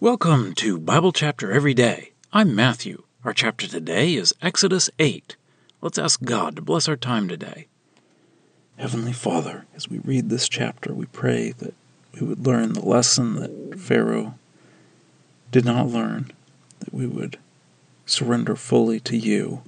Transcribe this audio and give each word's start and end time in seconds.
Welcome 0.00 0.54
to 0.54 0.78
Bible 0.78 1.10
Chapter 1.10 1.50
Every 1.50 1.74
Day. 1.74 2.12
I'm 2.32 2.54
Matthew. 2.54 3.02
Our 3.24 3.32
chapter 3.32 3.66
today 3.66 4.14
is 4.14 4.32
Exodus 4.40 4.88
8. 5.00 5.34
Let's 5.80 5.98
ask 5.98 6.22
God 6.22 6.54
to 6.54 6.62
bless 6.62 6.86
our 6.86 6.94
time 6.94 7.26
today. 7.26 7.66
Heavenly 8.76 9.12
Father, 9.12 9.66
as 9.74 9.88
we 9.88 9.98
read 9.98 10.28
this 10.28 10.48
chapter, 10.48 10.94
we 10.94 11.06
pray 11.06 11.50
that 11.50 11.74
we 12.14 12.24
would 12.24 12.46
learn 12.46 12.74
the 12.74 12.86
lesson 12.86 13.34
that 13.40 13.80
Pharaoh 13.80 14.38
did 15.50 15.64
not 15.64 15.88
learn, 15.88 16.30
that 16.78 16.94
we 16.94 17.08
would 17.08 17.36
surrender 18.06 18.54
fully 18.54 19.00
to 19.00 19.16
you. 19.16 19.62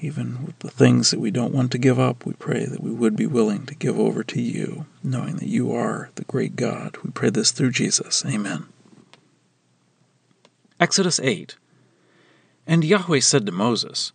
Even 0.00 0.46
with 0.46 0.56
the 0.60 0.70
things 0.70 1.10
that 1.10 1.18
we 1.18 1.32
don't 1.32 1.52
want 1.52 1.72
to 1.72 1.78
give 1.78 1.98
up, 1.98 2.24
we 2.24 2.34
pray 2.34 2.66
that 2.66 2.84
we 2.84 2.92
would 2.92 3.16
be 3.16 3.26
willing 3.26 3.66
to 3.66 3.74
give 3.74 3.98
over 3.98 4.22
to 4.22 4.40
you, 4.40 4.86
knowing 5.02 5.38
that 5.38 5.48
you 5.48 5.72
are 5.72 6.10
the 6.14 6.24
great 6.26 6.54
God. 6.54 6.96
We 7.02 7.10
pray 7.10 7.30
this 7.30 7.50
through 7.50 7.72
Jesus. 7.72 8.24
Amen. 8.24 8.66
Exodus 10.80 11.18
8 11.18 11.56
And 12.64 12.84
Yahweh 12.84 13.18
said 13.18 13.46
to 13.46 13.52
Moses, 13.52 14.12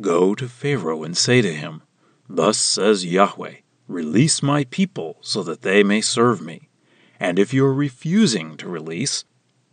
Go 0.00 0.34
to 0.34 0.48
Pharaoh 0.48 1.02
and 1.02 1.14
say 1.14 1.42
to 1.42 1.52
him, 1.52 1.82
Thus 2.26 2.56
says 2.56 3.04
Yahweh, 3.04 3.56
Release 3.86 4.42
my 4.42 4.64
people 4.64 5.18
so 5.20 5.42
that 5.42 5.60
they 5.60 5.82
may 5.82 6.00
serve 6.00 6.40
me. 6.40 6.70
And 7.18 7.38
if 7.38 7.52
you 7.52 7.66
are 7.66 7.74
refusing 7.74 8.56
to 8.56 8.68
release, 8.68 9.24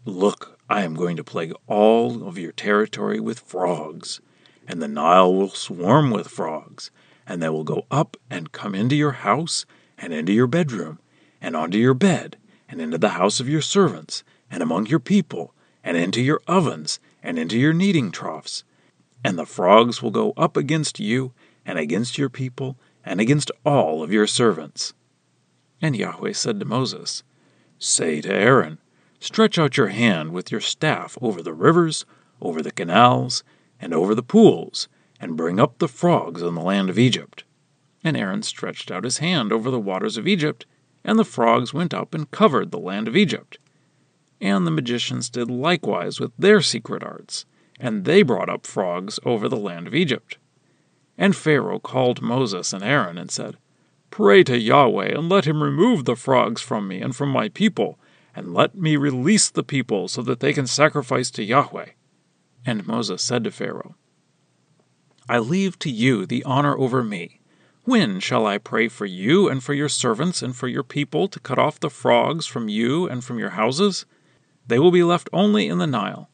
look, 0.04 0.60
I 0.70 0.82
am 0.82 0.96
going 0.96 1.16
to 1.16 1.24
plague 1.24 1.54
all 1.66 2.28
of 2.28 2.38
your 2.38 2.52
territory 2.52 3.22
with 3.22 3.40
frogs, 3.40 4.20
and 4.68 4.82
the 4.82 4.90
Nile 4.90 5.34
will 5.34 5.52
swarm 5.52 6.12
with 6.12 6.28
frogs, 6.28 6.92
and 7.26 7.42
they 7.42 7.48
will 7.48 7.64
go 7.64 7.86
up 7.90 8.18
and 8.30 8.52
come 8.52 8.76
into 8.76 8.98
your 8.98 9.14
house, 9.14 9.66
and 9.98 10.12
into 10.12 10.34
your 10.34 10.48
bedroom, 10.48 11.00
and 11.40 11.56
onto 11.56 11.78
your 11.78 11.94
bed, 11.94 12.36
and 12.68 12.82
into 12.82 12.98
the 12.98 13.10
house 13.10 13.40
of 13.40 13.48
your 13.48 13.62
servants, 13.62 14.26
and 14.52 14.62
among 14.62 14.88
your 14.88 15.00
people, 15.00 15.54
and 15.88 15.96
into 15.96 16.22
your 16.22 16.42
ovens, 16.50 17.00
and 17.24 17.40
into 17.40 17.58
your 17.58 17.72
kneading 17.72 18.12
troughs. 18.12 18.66
And 19.24 19.40
the 19.40 19.46
frogs 19.46 20.02
will 20.02 20.12
go 20.12 20.34
up 20.36 20.58
against 20.58 21.00
you, 21.00 21.32
and 21.66 21.80
against 21.80 22.18
your 22.18 22.28
people, 22.28 22.78
and 23.06 23.22
against 23.22 23.52
all 23.66 24.04
of 24.04 24.12
your 24.12 24.28
servants. 24.28 24.94
And 25.82 25.96
Yahweh 25.96 26.34
said 26.34 26.60
to 26.60 26.66
Moses, 26.66 27.24
Say 27.80 28.20
to 28.20 28.34
Aaron, 28.34 28.80
Stretch 29.22 29.58
out 29.58 29.78
your 29.78 29.88
hand 29.88 30.34
with 30.34 30.52
your 30.52 30.60
staff 30.60 31.18
over 31.22 31.42
the 31.42 31.54
rivers, 31.54 32.04
over 32.42 32.62
the 32.62 32.72
canals, 32.72 33.46
and 33.80 33.94
over 33.94 34.14
the 34.14 34.22
pools, 34.22 34.90
and 35.22 35.38
bring 35.38 35.58
up 35.58 35.78
the 35.78 35.88
frogs 35.88 36.44
on 36.44 36.54
the 36.54 36.62
land 36.62 36.90
of 36.90 37.00
Egypt. 37.00 37.46
And 38.04 38.18
Aaron 38.18 38.44
stretched 38.44 38.92
out 38.92 39.06
his 39.06 39.20
hand 39.20 39.54
over 39.54 39.72
the 39.72 39.80
waters 39.80 40.18
of 40.18 40.28
Egypt, 40.28 40.66
and 41.06 41.18
the 41.18 41.24
frogs 41.24 41.74
went 41.74 41.94
up 41.94 42.14
and 42.14 42.30
covered 42.30 42.72
the 42.72 42.78
land 42.78 43.08
of 43.08 43.16
Egypt. 43.16 43.58
And 44.40 44.68
the 44.68 44.72
magicians 44.72 45.30
did 45.30 45.50
likewise 45.50 46.20
with 46.20 46.32
their 46.38 46.62
secret 46.62 47.04
arts, 47.04 47.46
and 47.80 48.06
they 48.06 48.22
brought 48.22 48.50
up 48.50 48.66
frogs 48.66 49.20
over 49.26 49.50
the 49.50 49.58
land 49.58 49.88
of 49.88 49.96
Egypt. 49.96 50.38
And 51.18 51.36
Pharaoh 51.36 51.80
called 51.80 52.22
Moses 52.22 52.74
and 52.74 52.84
Aaron 52.84 53.18
and 53.18 53.32
said, 53.32 53.58
Pray 54.12 54.44
to 54.44 54.58
Yahweh, 54.58 55.18
and 55.18 55.30
let 55.30 55.46
him 55.46 55.62
remove 55.62 56.06
the 56.06 56.16
frogs 56.16 56.62
from 56.62 56.88
me 56.88 57.02
and 57.02 57.16
from 57.16 57.30
my 57.30 57.50
people, 57.50 58.00
and 58.36 58.54
let 58.54 58.76
me 58.76 58.96
release 58.96 59.50
the 59.50 59.64
people 59.64 60.08
so 60.08 60.22
that 60.22 60.40
they 60.40 60.54
can 60.54 60.68
sacrifice 60.68 61.32
to 61.32 61.44
Yahweh. 61.44 61.90
And 62.66 62.86
Moses 62.86 63.22
said 63.22 63.44
to 63.44 63.52
Pharaoh, 63.52 63.96
I 65.30 65.40
leave 65.40 65.78
to 65.80 65.90
you 65.90 66.26
the 66.26 66.44
honor 66.44 66.78
over 66.78 67.04
me. 67.04 67.42
When 67.84 68.20
shall 68.20 68.46
I 68.46 68.58
pray 68.58 68.88
for 68.88 69.06
you 69.06 69.50
and 69.50 69.64
for 69.64 69.74
your 69.74 69.90
servants 69.90 70.42
and 70.42 70.56
for 70.56 70.68
your 70.68 70.84
people 70.84 71.28
to 71.28 71.40
cut 71.40 71.58
off 71.58 71.80
the 71.80 71.90
frogs 71.90 72.46
from 72.46 72.70
you 72.70 73.08
and 73.08 73.24
from 73.24 73.40
your 73.40 73.52
houses? 73.52 74.06
They 74.68 74.80
will 74.80 74.92
be 74.92 75.04
left 75.04 75.30
only 75.32 75.68
in 75.68 75.78
the 75.78 75.88
Nile. 75.88 76.30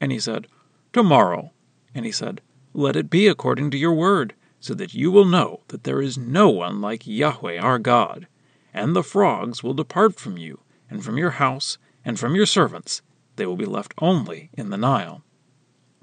And 0.00 0.10
he 0.10 0.18
said, 0.18 0.46
Tomorrow. 0.92 1.52
And 1.94 2.04
he 2.04 2.12
said, 2.12 2.40
Let 2.72 2.96
it 2.96 3.10
be 3.10 3.26
according 3.28 3.70
to 3.70 3.78
your 3.78 3.94
word, 3.94 4.34
so 4.60 4.74
that 4.74 4.94
you 4.94 5.10
will 5.10 5.26
know 5.26 5.60
that 5.68 5.84
there 5.84 6.00
is 6.00 6.16
no 6.16 6.48
one 6.48 6.80
like 6.80 7.06
Yahweh 7.06 7.58
our 7.58 7.78
God. 7.78 8.26
And 8.72 8.96
the 8.96 9.02
frogs 9.02 9.62
will 9.62 9.74
depart 9.74 10.18
from 10.18 10.38
you, 10.38 10.60
and 10.88 11.04
from 11.04 11.18
your 11.18 11.32
house, 11.32 11.78
and 12.04 12.18
from 12.18 12.34
your 12.34 12.46
servants. 12.46 13.02
They 13.36 13.46
will 13.46 13.56
be 13.56 13.66
left 13.66 13.94
only 13.98 14.50
in 14.54 14.70
the 14.70 14.78
Nile. 14.78 15.22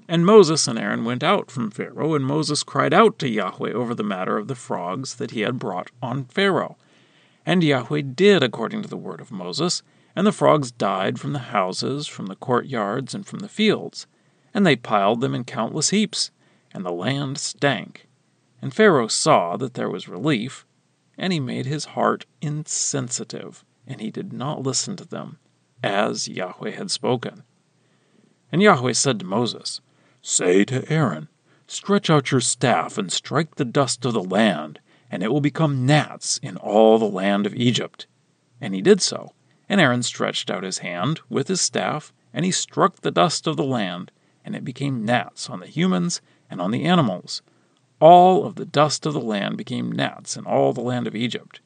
And 0.08 0.26
Moses 0.26 0.68
and 0.68 0.78
Aaron 0.78 1.04
went 1.04 1.22
out 1.22 1.50
from 1.50 1.70
Pharaoh, 1.70 2.14
and 2.14 2.24
Moses 2.24 2.62
cried 2.62 2.92
out 2.92 3.18
to 3.20 3.28
Yahweh 3.28 3.72
over 3.72 3.94
the 3.94 4.02
matter 4.02 4.36
of 4.36 4.48
the 4.48 4.54
frogs 4.54 5.14
that 5.16 5.30
he 5.30 5.40
had 5.40 5.58
brought 5.58 5.90
on 6.02 6.24
Pharaoh. 6.24 6.76
And 7.46 7.64
Yahweh 7.64 8.02
did 8.14 8.42
according 8.42 8.82
to 8.82 8.88
the 8.88 8.96
word 8.96 9.20
of 9.20 9.32
Moses, 9.32 9.82
and 10.14 10.26
the 10.26 10.32
frogs 10.32 10.70
died 10.70 11.18
from 11.18 11.32
the 11.32 11.38
houses, 11.38 12.06
from 12.06 12.26
the 12.26 12.36
courtyards, 12.36 13.14
and 13.14 13.26
from 13.26 13.38
the 13.38 13.48
fields. 13.48 14.06
And 14.52 14.66
they 14.66 14.76
piled 14.76 15.20
them 15.20 15.34
in 15.34 15.44
countless 15.44 15.90
heaps, 15.90 16.30
and 16.72 16.84
the 16.84 16.92
land 16.92 17.38
stank. 17.38 18.08
And 18.60 18.74
Pharaoh 18.74 19.08
saw 19.08 19.56
that 19.56 19.74
there 19.74 19.90
was 19.90 20.08
relief, 20.08 20.66
and 21.16 21.32
he 21.32 21.40
made 21.40 21.66
his 21.66 21.86
heart 21.86 22.26
insensitive, 22.40 23.64
and 23.86 24.00
he 24.00 24.10
did 24.10 24.32
not 24.32 24.62
listen 24.62 24.96
to 24.96 25.04
them, 25.06 25.38
as 25.82 26.28
Yahweh 26.28 26.72
had 26.72 26.90
spoken. 26.90 27.42
And 28.50 28.62
Yahweh 28.62 28.92
said 28.92 29.18
to 29.20 29.24
Moses, 29.24 29.80
Say 30.20 30.64
to 30.66 30.90
Aaron, 30.92 31.28
Stretch 31.66 32.10
out 32.10 32.30
your 32.30 32.40
staff 32.40 32.98
and 32.98 33.10
strike 33.10 33.54
the 33.54 33.64
dust 33.64 34.04
of 34.04 34.12
the 34.12 34.22
land, 34.22 34.78
and 35.10 35.22
it 35.22 35.32
will 35.32 35.40
become 35.40 35.86
gnats 35.86 36.38
in 36.38 36.56
all 36.58 36.98
the 36.98 37.06
land 37.06 37.46
of 37.46 37.54
Egypt. 37.54 38.06
And 38.60 38.74
he 38.74 38.82
did 38.82 39.00
so. 39.00 39.32
And 39.72 39.80
Aaron 39.80 40.02
stretched 40.02 40.50
out 40.50 40.64
his 40.64 40.80
hand 40.80 41.22
with 41.30 41.48
his 41.48 41.62
staff, 41.62 42.12
and 42.34 42.44
he 42.44 42.50
struck 42.50 42.96
the 42.96 43.10
dust 43.10 43.46
of 43.46 43.56
the 43.56 43.64
land, 43.64 44.12
and 44.44 44.54
it 44.54 44.66
became 44.66 45.06
gnats 45.06 45.48
on 45.48 45.60
the 45.60 45.66
humans 45.66 46.20
and 46.50 46.60
on 46.60 46.72
the 46.72 46.84
animals. 46.84 47.40
All 47.98 48.44
of 48.44 48.56
the 48.56 48.66
dust 48.66 49.06
of 49.06 49.14
the 49.14 49.20
land 49.20 49.56
became 49.56 49.90
gnats 49.90 50.36
in 50.36 50.44
all 50.44 50.74
the 50.74 50.82
land 50.82 51.06
of 51.06 51.16
Egypt. 51.16 51.62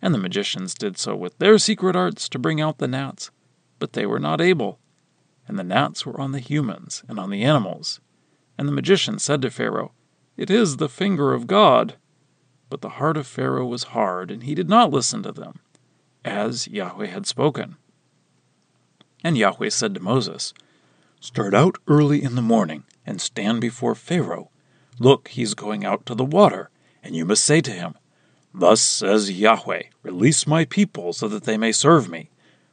And 0.00 0.14
the 0.14 0.20
magicians 0.20 0.72
did 0.72 0.96
so 0.96 1.16
with 1.16 1.36
their 1.38 1.58
secret 1.58 1.96
arts 1.96 2.28
to 2.28 2.38
bring 2.38 2.60
out 2.60 2.78
the 2.78 2.86
gnats, 2.86 3.32
but 3.80 3.94
they 3.94 4.06
were 4.06 4.20
not 4.20 4.40
able. 4.40 4.78
And 5.48 5.58
the 5.58 5.64
gnats 5.64 6.06
were 6.06 6.20
on 6.20 6.30
the 6.30 6.38
humans 6.38 7.02
and 7.08 7.18
on 7.18 7.30
the 7.30 7.42
animals. 7.42 7.98
And 8.56 8.68
the 8.68 8.72
magician 8.72 9.18
said 9.18 9.42
to 9.42 9.50
Pharaoh, 9.50 9.90
It 10.36 10.48
is 10.48 10.76
the 10.76 10.88
finger 10.88 11.34
of 11.34 11.48
God. 11.48 11.96
But 12.70 12.82
the 12.82 13.00
heart 13.00 13.16
of 13.16 13.26
Pharaoh 13.26 13.66
was 13.66 13.82
hard, 13.98 14.30
and 14.30 14.44
he 14.44 14.54
did 14.54 14.68
not 14.68 14.92
listen 14.92 15.24
to 15.24 15.32
them 15.32 15.58
as 16.24 16.68
Yahweh 16.68 17.06
had 17.06 17.26
spoken. 17.26 17.76
And 19.24 19.36
Yahweh 19.36 19.70
said 19.70 19.94
to 19.94 20.00
Moses, 20.00 20.52
Start 21.20 21.54
out 21.54 21.78
early 21.86 22.22
in 22.22 22.34
the 22.34 22.42
morning, 22.42 22.84
and 23.06 23.20
stand 23.20 23.60
before 23.60 23.94
Pharaoh. 23.94 24.50
Look, 24.98 25.28
he 25.28 25.42
is 25.42 25.54
going 25.54 25.84
out 25.84 26.04
to 26.06 26.14
the 26.14 26.24
water, 26.24 26.70
and 27.02 27.14
you 27.14 27.24
must 27.24 27.44
say 27.44 27.60
to 27.60 27.70
him, 27.70 27.94
Thus 28.52 28.80
says 28.80 29.30
Yahweh, 29.30 29.84
Release 30.02 30.46
my 30.46 30.64
people 30.64 31.12
so 31.12 31.28
that 31.28 31.44
they 31.44 31.56
may 31.56 31.72
serve 31.72 32.08
me. 32.08 32.30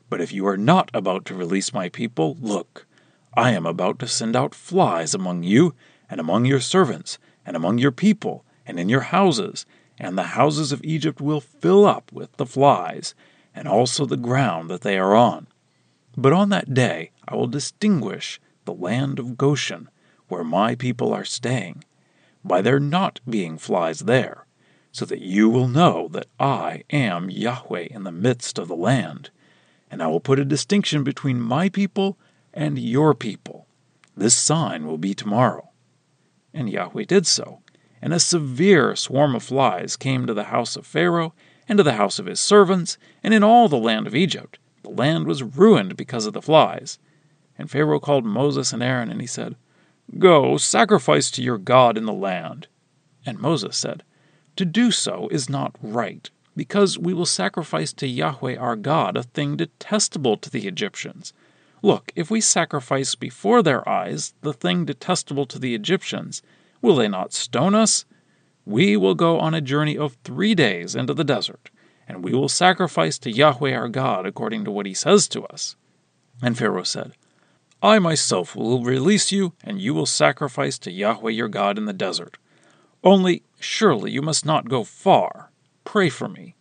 But 0.09 0.22
if 0.22 0.34
you 0.34 0.48
are 0.48 0.58
not 0.58 0.90
about 0.94 1.26
to 1.26 1.36
release 1.36 1.74
my 1.74 1.90
people, 1.90 2.38
look, 2.42 2.88
I 3.36 3.52
am 3.52 3.66
about 3.66 4.00
to 4.00 4.08
send 4.08 4.36
out 4.36 4.56
flies 4.56 5.14
among 5.14 5.44
you, 5.44 5.76
and 6.09 6.20
among 6.20 6.46
your 6.46 6.59
servants, 6.59 7.20
and 7.46 7.56
among 7.56 7.78
your 7.78 7.92
people, 7.92 8.44
and 8.66 8.80
in 8.80 8.90
your 8.90 9.02
houses, 9.02 9.66
and 10.00 10.18
the 10.18 10.34
houses 10.34 10.72
of 10.72 10.84
Egypt 10.84 11.22
will 11.22 11.42
fill 11.42 11.86
up 11.86 12.12
with 12.12 12.36
the 12.38 12.46
flies, 12.46 13.14
and 13.59 13.68
also 13.68 14.06
the 14.06 14.16
ground 14.16 14.70
that 14.70 14.81
they 14.81 14.97
are 14.97 15.14
on. 15.14 15.46
But 16.16 16.31
on 16.31 16.47
that 16.47 16.74
day 16.74 17.12
I 17.28 17.36
will 17.36 17.46
distinguish 17.46 18.40
the 18.64 18.74
land 18.74 19.20
of 19.20 19.38
Goshen, 19.38 19.90
where 20.30 20.46
my 20.46 20.75
people 20.75 21.14
are 21.14 21.25
staying, 21.25 21.84
by 22.42 22.62
there 22.62 22.80
not 22.80 23.20
being 23.30 23.58
flies 23.58 24.00
there, 24.00 24.46
so 24.94 25.03
that 25.03 25.20
you 25.20 25.50
will 25.50 25.68
know 25.68 26.08
that 26.08 26.28
I 26.40 26.86
am 26.90 27.30
Yahweh 27.30 27.90
in 27.92 28.06
the 28.06 28.14
midst 28.14 28.58
of 28.58 28.70
the 28.70 28.78
land. 28.78 29.30
And 29.91 30.02
I 30.02 30.08
will 30.08 30.22
put 30.22 30.40
a 30.40 30.46
distinction 30.46 31.03
between 31.03 31.41
my 31.41 31.68
people 31.68 32.18
and 32.53 32.79
your 32.79 33.14
people. 33.14 33.67
This 34.16 34.38
sign 34.38 34.88
will 34.88 34.97
be 34.97 35.14
tomorrow. 35.14 35.70
And 36.53 36.70
Yahweh 36.70 37.03
did 37.03 37.28
so, 37.28 37.59
and 38.02 38.14
a 38.14 38.22
severe 38.22 38.96
swarm 38.96 39.35
of 39.35 39.44
flies 39.44 39.97
came 39.97 40.26
to 40.28 40.34
the 40.34 40.46
house 40.46 40.78
of 40.78 40.88
Pharaoh 40.88 41.34
and 41.70 41.78
to 41.78 41.84
the 41.84 41.94
house 41.94 42.20
of 42.20 42.26
his 42.26 42.40
servants, 42.40 42.98
and 43.24 43.34
in 43.34 43.44
all 43.44 43.70
the 43.70 43.78
land 43.78 44.08
of 44.08 44.16
Egypt. 44.16 44.58
The 44.84 44.90
land 44.90 45.28
was 45.28 45.44
ruined 45.44 45.96
because 45.96 46.26
of 46.26 46.34
the 46.34 46.42
flies. 46.42 46.98
And 47.58 47.70
Pharaoh 47.70 48.00
called 48.00 48.26
Moses 48.26 48.74
and 48.74 48.82
Aaron, 48.82 49.10
and 49.10 49.22
he 49.22 49.28
said, 49.28 49.56
Go, 50.18 50.58
sacrifice 50.58 51.30
to 51.32 51.44
your 51.44 51.60
God 51.60 51.98
in 51.98 52.06
the 52.06 52.14
land. 52.14 52.68
And 53.26 53.38
Moses 53.38 53.78
said, 53.78 54.04
To 54.56 54.66
do 54.66 54.90
so 54.90 55.28
is 55.30 55.50
not 55.50 55.76
right, 55.82 56.30
because 56.56 56.98
we 56.98 57.14
will 57.14 57.28
sacrifice 57.28 57.94
to 57.94 58.08
Yahweh 58.08 58.58
our 58.58 58.76
God 58.76 59.16
a 59.16 59.24
thing 59.24 59.56
detestable 59.56 60.38
to 60.38 60.50
the 60.50 60.68
Egyptians. 60.68 61.34
Look, 61.84 62.12
if 62.16 62.32
we 62.32 62.42
sacrifice 62.42 63.14
before 63.14 63.62
their 63.62 63.88
eyes 63.88 64.34
the 64.42 64.54
thing 64.54 64.86
detestable 64.86 65.46
to 65.46 65.60
the 65.60 65.76
Egyptians, 65.76 66.42
will 66.82 66.96
they 66.96 67.08
not 67.08 67.32
stone 67.34 67.76
us? 67.76 68.06
We 68.70 68.96
will 68.98 69.16
go 69.16 69.40
on 69.40 69.56
a 69.56 69.62
journey 69.62 69.98
of 69.98 70.16
three 70.24 70.54
days 70.54 70.94
into 70.94 71.16
the 71.16 71.24
desert, 71.24 71.72
and 72.08 72.24
we 72.24 72.34
will 72.34 72.48
sacrifice 72.48 73.18
to 73.18 73.32
Yahweh 73.32 73.74
our 73.74 73.90
God 73.90 74.28
according 74.28 74.64
to 74.64 74.70
what 74.70 74.86
he 74.86 74.94
says 74.94 75.28
to 75.30 75.44
us. 75.46 75.76
And 76.40 76.56
Pharaoh 76.56 76.84
said, 76.84 77.14
I 77.82 77.98
myself 77.98 78.56
will 78.56 78.84
release 78.84 79.32
you, 79.32 79.54
and 79.64 79.82
you 79.82 79.96
will 79.96 80.06
sacrifice 80.06 80.78
to 80.80 80.92
Yahweh 80.92 81.32
your 81.32 81.48
God 81.48 81.80
in 81.80 81.86
the 81.86 81.94
desert. 81.94 82.38
Only, 83.04 83.42
surely 83.60 84.12
you 84.12 84.22
must 84.22 84.46
not 84.46 84.70
go 84.70 84.84
far. 84.84 85.50
Pray 85.84 86.10
for 86.10 86.30
me. 86.30 86.54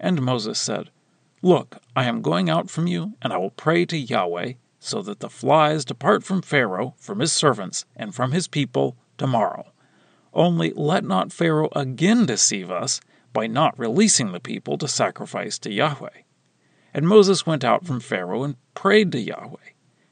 And 0.00 0.22
Moses 0.22 0.58
said, 0.58 0.90
Look, 1.42 1.76
I 1.94 2.06
am 2.06 2.22
going 2.22 2.50
out 2.50 2.70
from 2.70 2.88
you, 2.88 3.12
and 3.22 3.32
I 3.32 3.36
will 3.36 3.50
pray 3.50 3.86
to 3.86 3.96
Yahweh, 3.96 4.54
so 4.80 5.00
that 5.00 5.20
the 5.20 5.30
flies 5.30 5.84
depart 5.84 6.24
from 6.24 6.42
Pharaoh, 6.42 6.96
from 6.98 7.20
his 7.20 7.32
servants, 7.32 7.84
and 7.94 8.12
from 8.12 8.32
his 8.32 8.48
people 8.48 8.96
tomorrow. 9.16 9.66
Only 10.36 10.70
let 10.76 11.02
not 11.02 11.32
Pharaoh 11.32 11.70
again 11.74 12.26
deceive 12.26 12.70
us 12.70 13.00
by 13.32 13.46
not 13.46 13.78
releasing 13.78 14.32
the 14.32 14.40
people 14.40 14.76
to 14.76 14.86
sacrifice 14.86 15.58
to 15.60 15.72
Yahweh. 15.72 16.24
And 16.92 17.08
Moses 17.08 17.46
went 17.46 17.64
out 17.64 17.86
from 17.86 18.00
Pharaoh 18.00 18.44
and 18.44 18.56
prayed 18.74 19.12
to 19.12 19.18
Yahweh. 19.18 19.70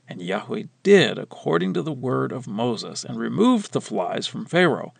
And 0.08 0.22
Yahweh 0.22 0.64
did 0.82 1.18
according 1.18 1.74
to 1.74 1.82
the 1.82 1.92
word 1.92 2.32
of 2.32 2.48
Moses, 2.48 3.04
and 3.04 3.18
removed 3.18 3.72
the 3.72 3.82
flies 3.82 4.26
from 4.26 4.46
Pharaoh, 4.46 4.94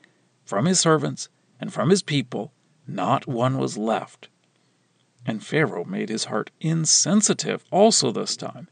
from 0.45 0.67
his 0.67 0.79
servants, 0.79 1.31
and 1.59 1.73
from 1.73 1.89
his 1.89 2.03
people. 2.03 2.53
Not 2.87 3.27
one 3.27 3.57
was 3.57 3.79
left. 3.79 4.29
And 5.25 5.43
Pharaoh 5.43 5.87
made 5.87 6.11
his 6.11 6.27
heart 6.27 6.51
insensitive 6.61 7.65
also 7.71 8.13
this 8.13 8.37
time, 8.37 8.69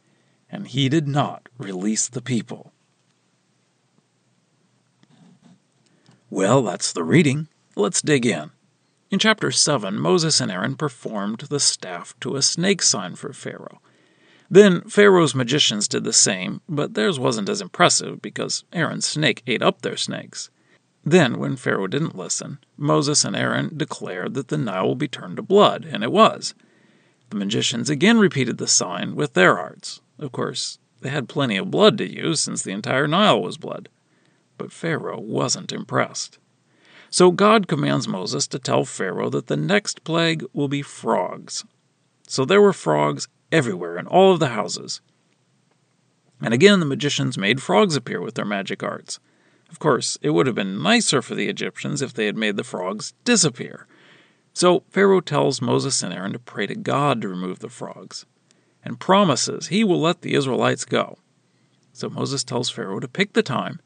and 0.51 0.69
he 0.69 0.91
did 0.91 1.09
not 1.09 1.49
release 1.57 2.09
the 2.09 2.21
people. 2.21 2.72
Well, 6.33 6.63
that's 6.63 6.95
the 6.95 7.05
reading. 7.05 7.49
Let's 7.77 8.01
dig 8.01 8.25
in. 8.25 8.53
In 9.11 9.19
chapter 9.19 9.51
7, 9.51 10.01
Moses 10.01 10.41
and 10.41 10.51
Aaron 10.51 10.77
performed 10.77 11.41
the 11.41 11.61
staff 11.61 12.15
to 12.21 12.37
a 12.37 12.41
snake 12.41 12.81
sign 12.81 13.17
for 13.17 13.35
Pharaoh. 13.35 13.83
Then 14.49 14.81
Pharaoh's 14.89 15.35
magicians 15.35 15.87
did 15.87 16.05
the 16.05 16.13
same, 16.15 16.63
but 16.67 16.95
theirs 16.95 17.19
wasn't 17.19 17.51
as 17.51 17.61
impressive 17.61 18.23
because 18.23 18.65
Aaron's 18.73 19.05
snake 19.05 19.43
ate 19.47 19.61
up 19.61 19.83
their 19.83 19.99
snakes. 19.99 20.49
Then, 21.05 21.39
when 21.39 21.57
Pharaoh 21.57 21.87
didn't 21.87 22.17
listen, 22.17 22.61
Moses 22.79 23.27
and 23.27 23.37
Aaron 23.37 23.77
declared 23.77 24.33
that 24.33 24.49
the 24.49 24.57
Nile 24.57 24.87
will 24.87 24.95
be 24.95 25.09
turned 25.09 25.37
to 25.37 25.43
blood, 25.43 25.85
and 25.85 26.03
it 26.03 26.13
was. 26.13 26.55
The 27.29 27.37
magicians 27.37 27.91
again 27.91 28.19
repeated 28.19 28.57
the 28.57 28.67
sign 28.67 29.17
with 29.17 29.35
their 29.35 29.59
arts. 29.59 30.01
Of 30.19 30.33
course, 30.33 30.79
they 31.03 31.11
had 31.11 31.29
plenty 31.29 31.59
of 31.59 31.71
blood 31.71 31.99
to 31.99 32.11
use 32.11 32.41
since 32.41 32.63
the 32.63 32.73
entire 32.73 33.07
Nile 33.07 33.43
was 33.43 33.59
blood. 33.59 33.91
But 34.59 34.73
Pharaoh 34.73 35.21
wasn't 35.21 35.73
impressed. 35.73 36.39
So 37.11 37.31
God 37.31 37.69
commands 37.69 38.09
Moses 38.09 38.47
to 38.49 38.59
tell 38.59 38.85
Pharaoh 38.85 39.31
that 39.31 39.47
the 39.47 39.57
next 39.57 40.03
plague 40.05 40.45
will 40.53 40.69
be 40.69 40.83
frogs. 40.83 41.65
So 42.27 42.45
there 42.45 42.63
were 42.63 42.73
frogs 42.73 43.29
everywhere 43.51 43.99
in 43.99 44.07
all 44.07 44.33
of 44.33 44.41
the 44.41 44.49
houses. 44.49 45.01
And 46.41 46.55
again, 46.55 46.81
the 46.81 46.87
magicians 46.87 47.37
made 47.37 47.63
frogs 47.63 47.97
appear 47.97 48.21
with 48.21 48.35
their 48.35 48.45
magic 48.45 48.83
arts. 48.83 49.21
Of 49.71 49.79
course, 49.79 50.19
it 50.23 50.31
would 50.31 50.47
have 50.47 50.57
been 50.57 50.83
nicer 50.83 51.23
for 51.23 51.35
the 51.35 51.49
Egyptians 51.49 52.03
if 52.03 52.13
they 52.13 52.27
had 52.27 52.37
made 52.37 52.57
the 52.57 52.65
frogs 52.65 53.15
disappear. 53.25 53.87
So 54.55 54.85
Pharaoh 54.91 55.21
tells 55.21 55.63
Moses 55.63 56.03
and 56.03 56.13
Aaron 56.13 56.33
to 56.33 56.39
pray 56.39 56.67
to 56.67 56.75
God 56.75 57.23
to 57.23 57.29
remove 57.29 57.61
the 57.61 57.69
frogs, 57.69 58.27
and 58.85 59.01
promises 59.01 59.69
he 59.69 59.83
will 59.85 60.01
let 60.01 60.23
the 60.23 60.35
Israelites 60.35 60.85
go. 60.85 61.19
So 61.93 62.11
Moses 62.11 62.45
tells 62.45 62.71
Pharaoh 62.71 63.01
to 63.01 63.09
pick 63.09 63.33
the 63.33 63.43
time. 63.43 63.81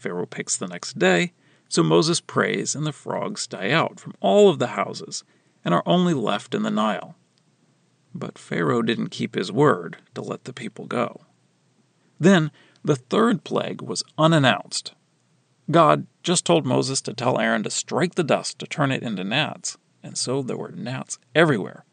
Pharaoh 0.00 0.26
picks 0.26 0.56
the 0.56 0.66
next 0.66 0.98
day, 0.98 1.32
so 1.68 1.82
Moses 1.82 2.20
prays, 2.20 2.74
and 2.74 2.86
the 2.86 2.92
frogs 2.92 3.46
die 3.46 3.70
out 3.70 4.00
from 4.00 4.14
all 4.20 4.48
of 4.48 4.58
the 4.58 4.68
houses 4.68 5.24
and 5.62 5.74
are 5.74 5.82
only 5.84 6.14
left 6.14 6.54
in 6.54 6.62
the 6.62 6.70
Nile. 6.70 7.16
But 8.14 8.38
Pharaoh 8.38 8.82
didn't 8.82 9.10
keep 9.10 9.34
his 9.34 9.52
word 9.52 9.98
to 10.14 10.22
let 10.22 10.44
the 10.44 10.54
people 10.54 10.86
go. 10.86 11.20
Then 12.18 12.50
the 12.82 12.96
third 12.96 13.44
plague 13.44 13.82
was 13.82 14.02
unannounced. 14.16 14.94
God 15.70 16.06
just 16.22 16.46
told 16.46 16.64
Moses 16.66 17.02
to 17.02 17.12
tell 17.12 17.38
Aaron 17.38 17.62
to 17.64 17.70
strike 17.70 18.14
the 18.14 18.24
dust 18.24 18.58
to 18.58 18.66
turn 18.66 18.90
it 18.90 19.02
into 19.02 19.22
gnats, 19.22 19.76
and 20.02 20.16
so 20.16 20.42
there 20.42 20.56
were 20.56 20.72
gnats 20.72 21.18
everywhere. 21.34 21.84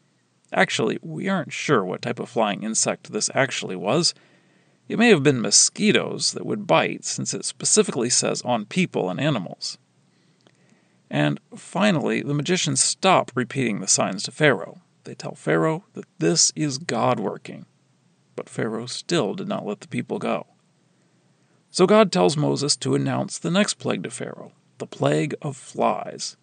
Actually, 0.50 0.98
we 1.02 1.28
aren't 1.28 1.52
sure 1.52 1.84
what 1.84 2.00
type 2.00 2.18
of 2.18 2.30
flying 2.30 2.62
insect 2.62 3.12
this 3.12 3.28
actually 3.34 3.76
was. 3.76 4.14
It 4.88 4.98
may 4.98 5.10
have 5.10 5.22
been 5.22 5.40
mosquitoes 5.40 6.32
that 6.32 6.46
would 6.46 6.66
bite, 6.66 7.04
since 7.04 7.34
it 7.34 7.44
specifically 7.44 8.08
says 8.08 8.40
on 8.42 8.64
people 8.64 9.10
and 9.10 9.20
animals. 9.20 9.78
And 11.10 11.40
finally, 11.54 12.22
the 12.22 12.34
magicians 12.34 12.80
stop 12.80 13.30
repeating 13.34 13.80
the 13.80 13.88
signs 13.88 14.22
to 14.24 14.30
Pharaoh. 14.30 14.80
They 15.04 15.14
tell 15.14 15.34
Pharaoh 15.34 15.84
that 15.94 16.06
this 16.18 16.52
is 16.56 16.78
God 16.78 17.20
working. 17.20 17.66
But 18.34 18.48
Pharaoh 18.48 18.86
still 18.86 19.34
did 19.34 19.48
not 19.48 19.66
let 19.66 19.80
the 19.80 19.88
people 19.88 20.18
go. 20.18 20.46
So 21.70 21.86
God 21.86 22.10
tells 22.10 22.36
Moses 22.36 22.76
to 22.76 22.94
announce 22.94 23.38
the 23.38 23.50
next 23.50 23.74
plague 23.74 24.02
to 24.04 24.10
Pharaoh, 24.10 24.52
the 24.78 24.86
plague 24.86 25.34
of 25.42 25.56
flies. 25.56 26.36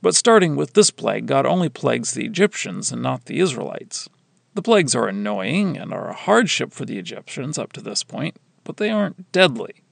But 0.00 0.14
starting 0.14 0.56
with 0.56 0.74
this 0.74 0.90
plague, 0.90 1.26
God 1.26 1.46
only 1.46 1.68
plagues 1.68 2.12
the 2.12 2.24
Egyptians 2.24 2.92
and 2.92 3.02
not 3.02 3.24
the 3.24 3.40
Israelites. 3.40 4.08
The 4.54 4.62
plagues 4.62 4.94
are 4.94 5.08
annoying 5.08 5.78
and 5.78 5.92
are 5.92 6.10
a 6.10 6.14
hardship 6.14 6.72
for 6.72 6.84
the 6.84 6.98
Egyptians 6.98 7.58
up 7.58 7.72
to 7.72 7.80
this 7.80 8.02
point, 8.02 8.36
but 8.64 8.76
they 8.76 8.90
aren't 8.90 9.32
deadly. 9.32 9.82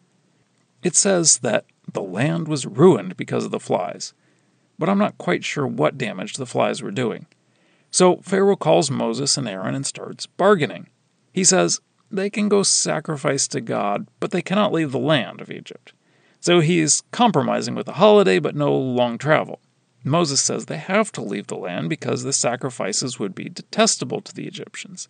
It 0.83 0.95
says 0.95 1.39
that 1.39 1.65
the 1.93 2.03
land 2.03 2.47
was 2.47 2.67
ruined 2.67 3.17
because 3.17 3.45
of 3.45 3.51
the 3.51 3.61
flies, 3.61 4.13
but 4.79 4.89
I'm 4.89 4.99
not 4.99 5.19
quite 5.19 5.45
sure 5.45 5.67
what 5.67 5.99
damage 5.99 6.35
the 6.35 6.47
flies 6.47 6.83
were 6.83 6.91
doing. 6.91 7.27
So 7.91 8.19
Pharaoh 8.19 8.57
calls 8.57 8.91
Moses 8.91 9.37
and 9.37 9.49
Aaron 9.49 9.75
and 9.75 9.87
starts 9.87 10.27
bargaining. 10.27 10.89
He 11.33 11.43
says 11.43 11.81
they 12.11 12.31
can 12.31 12.49
go 12.49 12.63
sacrifice 12.63 13.49
to 13.49 13.61
God, 13.61 14.09
but 14.21 14.31
they 14.31 14.43
cannot 14.43 14.73
leave 14.73 14.93
the 14.93 14.99
land 14.99 15.41
of 15.41 15.51
Egypt. 15.51 15.93
So 16.41 16.61
he's 16.61 17.03
compromising 17.13 17.75
with 17.75 17.89
a 17.89 17.95
holiday 17.95 18.39
but 18.39 18.55
no 18.55 18.77
long 18.77 19.19
travel. 19.19 19.61
Moses 20.03 20.41
says 20.41 20.67
they 20.67 20.79
have 20.79 21.13
to 21.13 21.21
leave 21.21 21.49
the 21.49 21.57
land 21.57 21.91
because 21.91 22.23
the 22.23 22.33
sacrifices 22.33 23.19
would 23.19 23.35
be 23.35 23.49
detestable 23.49 24.21
to 24.23 24.35
the 24.35 24.47
Egyptians. 24.47 25.09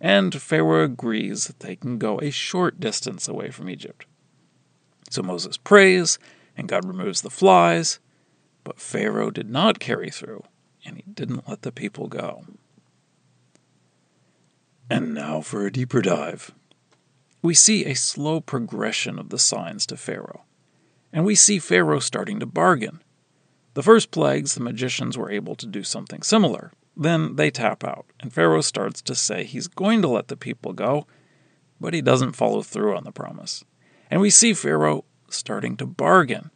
And 0.00 0.40
Pharaoh 0.40 0.84
agrees 0.84 1.46
that 1.46 1.60
they 1.60 1.76
can 1.76 1.98
go 1.98 2.18
a 2.20 2.30
short 2.30 2.80
distance 2.80 3.28
away 3.28 3.50
from 3.50 3.68
Egypt. 3.68 4.06
So 5.10 5.22
Moses 5.22 5.56
prays, 5.56 6.18
and 6.56 6.68
God 6.68 6.86
removes 6.86 7.20
the 7.20 7.30
flies, 7.30 7.98
but 8.64 8.80
Pharaoh 8.80 9.30
did 9.30 9.50
not 9.50 9.80
carry 9.80 10.10
through 10.10 10.44
and 10.84 10.96
he 10.96 11.04
didn't 11.12 11.48
let 11.48 11.62
the 11.62 11.72
people 11.72 12.06
go. 12.06 12.44
And 14.88 15.14
now 15.14 15.40
for 15.40 15.66
a 15.66 15.72
deeper 15.72 16.00
dive. 16.00 16.52
We 17.42 17.54
see 17.54 17.84
a 17.84 17.94
slow 17.94 18.40
progression 18.40 19.18
of 19.18 19.30
the 19.30 19.38
signs 19.38 19.86
to 19.86 19.96
Pharaoh, 19.96 20.42
and 21.12 21.24
we 21.24 21.34
see 21.34 21.58
Pharaoh 21.58 22.00
starting 22.00 22.40
to 22.40 22.46
bargain. 22.46 23.00
The 23.74 23.82
first 23.82 24.10
plagues, 24.10 24.54
the 24.54 24.62
magicians 24.62 25.16
were 25.16 25.30
able 25.30 25.54
to 25.54 25.66
do 25.66 25.82
something 25.82 26.22
similar. 26.22 26.72
Then 26.96 27.36
they 27.36 27.50
tap 27.50 27.84
out, 27.84 28.06
and 28.18 28.32
Pharaoh 28.32 28.60
starts 28.62 29.00
to 29.02 29.14
say 29.14 29.44
he's 29.44 29.68
going 29.68 30.02
to 30.02 30.08
let 30.08 30.28
the 30.28 30.36
people 30.36 30.72
go, 30.72 31.06
but 31.80 31.94
he 31.94 32.02
doesn't 32.02 32.32
follow 32.32 32.62
through 32.62 32.96
on 32.96 33.04
the 33.04 33.12
promise. 33.12 33.64
And 34.10 34.20
we 34.20 34.30
see 34.30 34.54
Pharaoh 34.54 35.04
starting 35.28 35.76
to 35.76 35.86
bargain. 35.86 36.50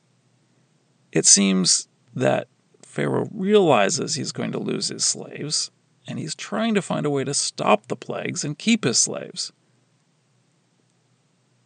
It 1.12 1.24
seems 1.24 1.88
that 2.14 2.48
Pharaoh 2.82 3.28
realizes 3.32 4.14
he's 4.14 4.32
going 4.32 4.52
to 4.52 4.58
lose 4.58 4.88
his 4.88 5.04
slaves, 5.04 5.70
and 6.06 6.18
he's 6.18 6.34
trying 6.34 6.74
to 6.74 6.82
find 6.82 7.06
a 7.06 7.10
way 7.10 7.24
to 7.24 7.34
stop 7.34 7.86
the 7.86 7.96
plagues 7.96 8.44
and 8.44 8.58
keep 8.58 8.84
his 8.84 8.98
slaves. 8.98 9.52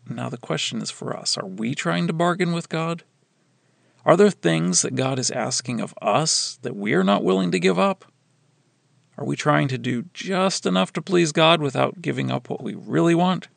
Now, 0.08 0.28
the 0.28 0.38
question 0.38 0.80
is 0.80 0.90
for 0.90 1.16
us 1.16 1.36
are 1.36 1.46
we 1.46 1.74
trying 1.74 2.06
to 2.06 2.12
bargain 2.12 2.52
with 2.52 2.68
God? 2.68 3.02
Are 4.08 4.16
there 4.16 4.30
things 4.30 4.80
that 4.80 4.94
God 4.94 5.18
is 5.18 5.30
asking 5.30 5.82
of 5.82 5.92
us 6.00 6.58
that 6.62 6.74
we 6.74 6.94
are 6.94 7.04
not 7.04 7.22
willing 7.22 7.50
to 7.50 7.58
give 7.58 7.78
up? 7.78 8.06
Are 9.18 9.24
we 9.26 9.36
trying 9.36 9.68
to 9.68 9.76
do 9.76 10.06
just 10.14 10.64
enough 10.64 10.94
to 10.94 11.02
please 11.02 11.30
God 11.30 11.60
without 11.60 12.00
giving 12.00 12.30
up 12.30 12.48
what 12.48 12.62
we 12.62 12.74
really 12.74 13.14
want? 13.14 13.48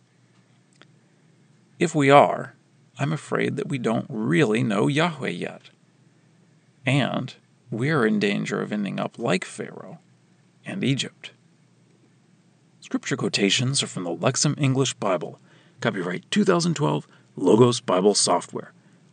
If 1.79 1.95
we 1.95 2.09
are, 2.09 2.53
I'm 2.99 3.13
afraid 3.13 3.55
that 3.55 3.69
we 3.69 3.77
don't 3.77 4.07
really 4.09 4.61
know 4.61 4.87
Yahweh 4.87 5.29
yet. 5.29 5.69
And 6.85 7.33
we're 7.69 8.05
in 8.05 8.19
danger 8.19 8.61
of 8.61 8.73
ending 8.73 8.99
up 8.99 9.17
like 9.17 9.45
Pharaoh 9.45 9.99
and 10.65 10.83
Egypt. 10.83 11.31
Scripture 12.81 13.15
quotations 13.15 13.81
are 13.81 13.87
from 13.87 14.03
the 14.03 14.13
Lexham 14.13 14.59
English 14.59 14.95
Bible, 14.95 15.39
copyright 15.79 16.29
2012, 16.29 17.07
Logos 17.37 17.79
Bible 17.79 18.13
Software. 18.13 18.73